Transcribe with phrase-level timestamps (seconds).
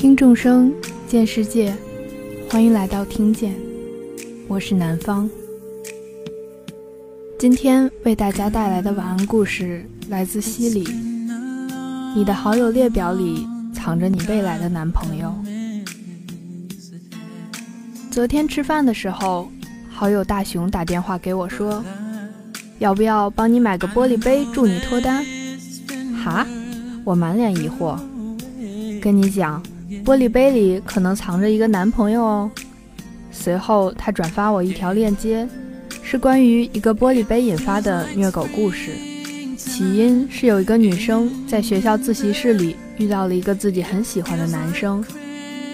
[0.00, 0.72] 听众生，
[1.06, 1.76] 见世界，
[2.48, 3.54] 欢迎来到听见，
[4.48, 5.28] 我是南方。
[7.38, 10.88] 今天为大家带来的晚安故事来自西里。
[12.16, 15.34] 你的好友列表里藏着你未来的男朋友。
[18.10, 19.50] 昨天吃饭的时候，
[19.90, 21.84] 好友大熊打电话给我说，
[22.78, 25.22] 要不要帮你买个玻璃杯，祝你脱单？
[26.24, 26.46] 哈？
[27.04, 28.00] 我满脸疑惑。
[28.98, 29.62] 跟你讲。
[30.04, 32.50] 玻璃杯里可能藏着一个男朋友哦。
[33.32, 35.48] 随后，他转发我一条链接，
[36.02, 38.92] 是关于一个玻璃杯引发的虐狗故事。
[39.56, 45.04] 起因是有一个女生在学校自习室里遇到了一个自己很喜欢的男生，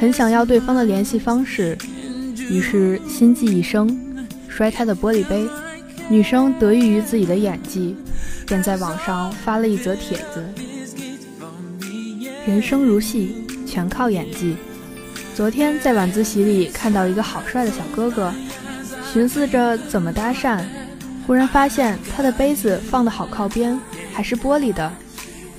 [0.00, 1.78] 很想要对方的联系方式，
[2.50, 3.96] 于是心悸一生，
[4.48, 5.46] 摔他的玻璃杯。
[6.08, 7.94] 女生得益于自己的演技，
[8.46, 10.44] 便在网上发了一则帖子
[12.44, 13.34] ：“人生如戏。”
[13.70, 14.56] 全靠演技。
[15.34, 18.34] 昨天在晚自习里看到一个好帅的小哥哥，
[19.12, 20.60] 寻思着怎么搭讪，
[21.26, 23.78] 忽然发现他的杯子放的好靠边，
[24.12, 24.92] 还是玻璃的。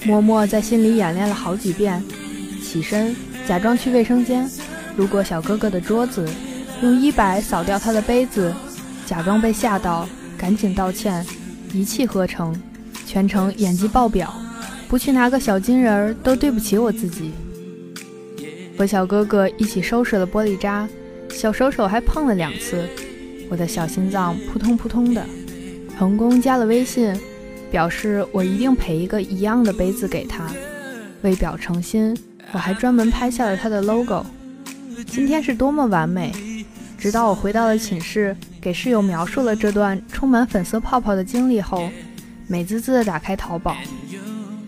[0.04, 2.04] 默默在心里演练了好几遍，
[2.62, 3.16] 起身
[3.48, 4.48] 假装去卫生间，
[4.98, 6.28] 路过小哥哥的桌子，
[6.82, 8.54] 用衣摆扫掉他的杯子，
[9.06, 11.26] 假装被吓到，赶紧道歉，
[11.72, 12.54] 一气呵成，
[13.06, 14.34] 全程演技爆表，
[14.88, 17.32] 不去拿个小金人儿都对不起我自己。
[18.78, 20.88] 和小哥哥一起收拾了玻璃渣，
[21.30, 22.88] 小手手还碰了两次，
[23.50, 25.24] 我的小心脏扑通扑通的。
[25.98, 27.14] 成功加了微信，
[27.70, 30.50] 表示我一定赔一个一样的杯子给他。
[31.22, 32.18] 为表诚心，
[32.54, 34.26] 我还专门拍下了他的 logo。
[35.06, 36.32] 今天是多么完美！
[36.98, 41.88] 直到我回到了寝室，给室友描述了这段充满粉色泡泡的经历后，
[42.48, 43.78] 美滋滋地打开淘宝。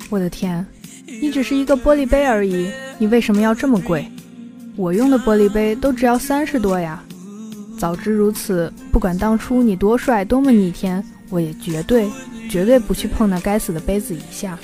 [0.09, 0.63] 我的天，
[1.07, 2.69] 你只是一个玻璃杯而已。
[2.97, 4.09] 你为什么要这么贵？
[4.75, 7.03] 我用的玻璃杯都只要三十多呀！
[7.77, 12.09] 早知如此，不管当初你多帅多么逆天，我也绝对
[12.49, 14.57] 绝对不去碰那该死的杯子一下。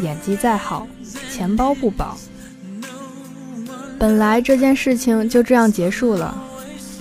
[0.00, 0.86] 演技再好，
[1.32, 2.16] 钱包不保。
[3.98, 6.40] 本来这件事情就这样结束了，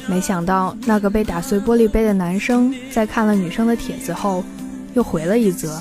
[0.08, 4.44] 没想到那个被打碎玻璃杯的男生在看了女生的帖子后，
[4.94, 5.80] 又回了一则。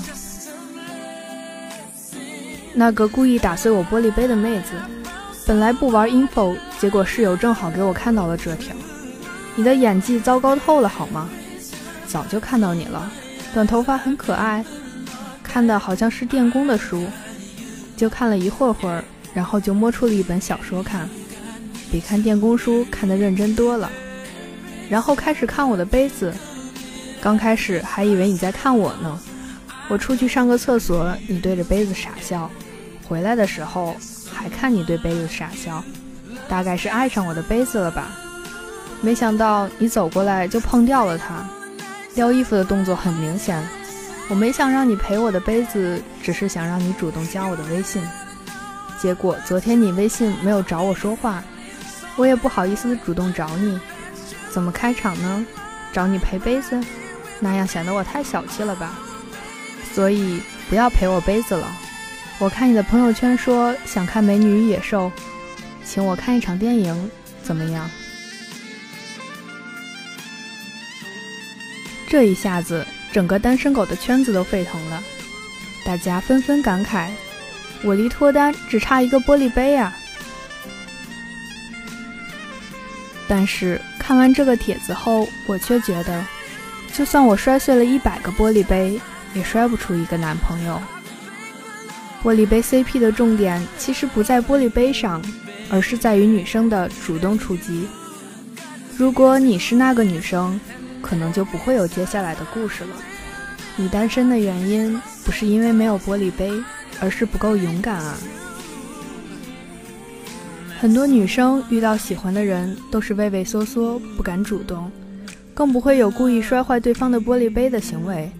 [2.79, 4.73] 那个故意打碎我玻璃杯的妹子，
[5.47, 8.75] 本来不玩 info，结果室友正好给我看到了这条。
[9.55, 11.27] 你的演技糟糕透了好吗？
[12.05, 13.11] 早就看到你了，
[13.51, 14.63] 短头发很可爱，
[15.41, 17.07] 看的好像是电工的书，
[17.97, 21.09] 就看了一会儿会儿，然后就摸出了一本小说看，
[21.91, 23.89] 比看电工书看得认真多了。
[24.87, 26.31] 然后开始看我的杯子，
[27.19, 29.19] 刚开始还以为你在看我呢。
[29.89, 32.51] 我出去上个厕所，你对着杯子傻笑。
[33.07, 33.95] 回来的时候
[34.33, 35.81] 还看你对杯子傻笑，
[36.49, 38.09] 大概是爱上我的杯子了吧？
[39.01, 41.47] 没想到你走过来就碰掉了它，
[42.15, 43.65] 撩衣服的动作很明显。
[44.29, 48.01] 我没想让你赔我的杯子，只是想让你主动加我的微信。
[48.99, 51.41] 结果昨天你微信没有找我说话，
[52.17, 53.79] 我也不好意思主动找你，
[54.49, 55.45] 怎么开场呢？
[55.93, 56.77] 找你赔杯子，
[57.39, 58.91] 那样显得我太小气了吧？
[59.93, 61.65] 所以不要赔我杯子了。
[62.39, 65.11] 我看你的朋友圈说想看《美女与野兽》，
[65.83, 67.09] 请我看一场电影，
[67.41, 67.89] 怎么样？
[72.07, 75.01] 这一下子，整个单身狗的圈子都沸腾了，
[75.83, 77.09] 大家纷纷感慨
[77.83, 79.91] ：“我离脱单只差一个玻璃杯啊！”
[83.27, 86.23] 但是看完这个帖子后，我却觉得，
[86.93, 89.01] 就算我摔碎了一百个玻璃杯，
[89.33, 90.79] 也摔不出一个男朋友。
[92.23, 95.21] 玻璃杯 CP 的重点其实不在玻璃杯上，
[95.69, 97.87] 而是在于女生的主动出击。
[98.97, 100.59] 如果你是那个女生，
[101.01, 102.89] 可能就不会有接下来的故事了。
[103.75, 106.51] 你单身的原因不是因为没有玻璃杯，
[106.99, 108.17] 而是不够勇敢啊！
[110.79, 114.91] 很多女生遇到喜欢的人都是畏畏缩缩，不敢主动，
[115.53, 118.31] 更不会有故意摔坏对方的玻璃杯的行为。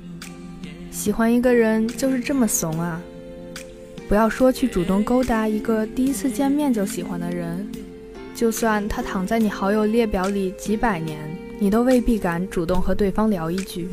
[0.91, 2.99] 喜欢一个人就是这么怂啊！
[4.07, 7.67] 不要说去主动勾搭一个第一次见面就喜欢的人，
[8.33, 11.19] 就算他躺在你好友列表里几百年，
[11.59, 13.89] 你都未必敢主动和对方聊一句。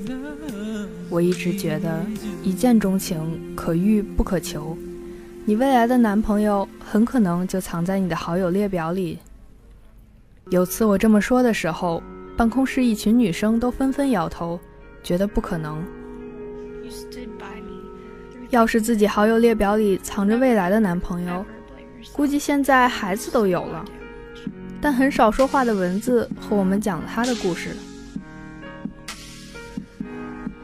[1.10, 2.06] 我一直觉得
[2.44, 3.18] 一见钟情
[3.56, 4.78] 可遇不可求，
[5.44, 9.18] 你未来的男朋友很可能就藏在你的好友列表里。
[10.50, 12.00] 有次我这么说的时候，
[12.36, 14.60] 办公室一群女生都纷纷摇头，
[15.02, 15.82] 觉得不可能。
[18.54, 21.44] 要是自己好友列表里藏着未来的男朋友，
[22.12, 23.84] 估计现在孩子都有了，
[24.80, 27.70] 但很少说话的蚊子和我们讲了他的故事。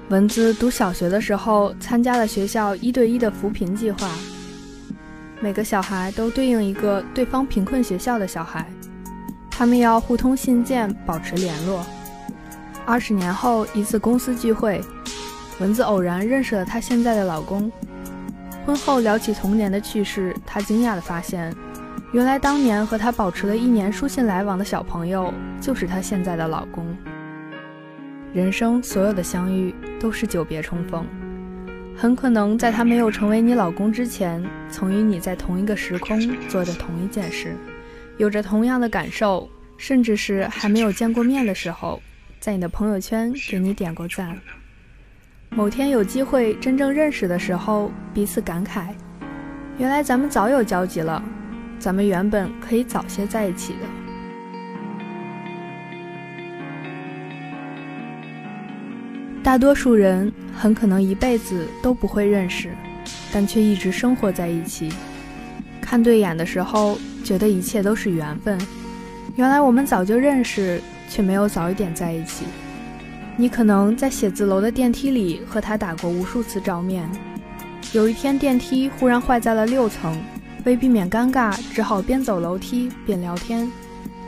[0.08, 4.08] 蚊子读小学的时候，参加了学校一对一的扶贫计划，
[5.40, 8.72] 每个小孩都对应一个对方贫困学校的小孩，
[9.50, 11.84] 他们要互通信件，保持联络。
[12.86, 14.80] 二十年后，一次公司聚会，
[15.60, 17.70] 蚊子偶然认识了她现在的老公。
[18.64, 21.54] 婚后聊起童年的趣事，她惊讶地发现，
[22.12, 26.84] 原来当年和她保持了一年书信来往的小朋友，就是她现在的老公。
[28.32, 31.04] 人生所有的相遇都是久别重逢，
[31.96, 36.18] 很可能在他没有成为你老公之前，曾与你在同一个时空
[36.48, 37.54] 做着同一件事，
[38.18, 42.00] 有着同样的感受，甚至是还没有见过面的时候，
[42.38, 44.38] 在你的朋友圈给你点过赞。
[45.52, 48.90] 某天有机会真正认识的时候，彼此感慨：
[49.78, 51.20] 原来咱们早有交集了，
[51.76, 53.78] 咱们原本可以早些在一起的。
[59.42, 62.70] 大多数人很可能一辈子都不会认识，
[63.32, 64.88] 但却一直生活在一起。
[65.80, 68.56] 看对眼的时候，觉得一切都是缘分。
[69.34, 72.44] 原来我们早就认识，却没有早一点在一起。
[73.36, 77.08] 你可能在写字楼的电梯里和他打过无数次照面。
[77.92, 80.16] 有一天电梯忽然坏在了六层，
[80.64, 83.70] 为避免尴尬，只好边走楼梯边聊天。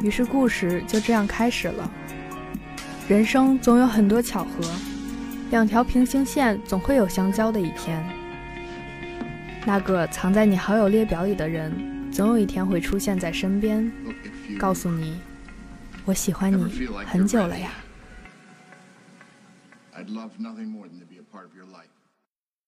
[0.02, 1.90] 于是故事就这样开始了。
[3.06, 4.64] 人生总有很多巧合。
[5.50, 8.02] 两条平行线总会有相交的一天。
[9.66, 11.70] 那个藏在你好友列表里的人，
[12.10, 13.93] 总有一天会出现在身边，
[14.58, 15.20] 告诉你
[16.06, 17.70] ：“我喜欢你很久了呀。”
[20.02, 22.01] I'd love nothing more than to be a part of your life.